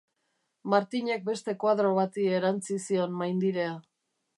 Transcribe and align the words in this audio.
Martinek 0.73 1.29
beste 1.29 1.55
koadro 1.65 1.95
bati 2.01 2.27
erantzi 2.41 2.83
zion 2.91 3.19
maindirea. 3.23 3.75